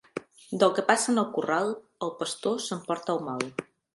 Del 0.63 0.71
que 0.77 0.83
passa 0.87 1.11
en 1.13 1.21
el 1.23 1.27
corral, 1.35 1.69
el 2.07 2.13
pastor 2.23 2.59
s'emporta 2.69 3.17
el 3.17 3.25
mal. 3.31 3.49